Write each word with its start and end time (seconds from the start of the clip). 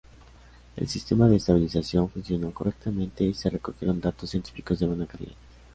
El 0.77 0.87
sistema 0.89 1.29
de 1.29 1.35
estabilización 1.35 2.09
funcionó 2.09 2.49
correctamente 2.51 3.23
y 3.23 3.35
se 3.35 3.51
recogieron 3.51 4.01
datos 4.01 4.31
científicos 4.31 4.79
de 4.79 4.87
buena 4.87 5.05
calidad 5.05 5.35